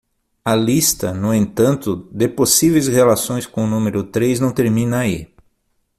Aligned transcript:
A 0.45 0.55
lista, 0.67 1.09
no 1.13 1.31
entanto, 1.31 2.09
de 2.11 2.27
possíveis 2.27 2.87
relações 2.87 3.45
com 3.45 3.65
o 3.65 3.69
número 3.69 4.03
três 4.03 4.39
não 4.39 4.51
termina 4.51 5.01
aí. 5.01 5.31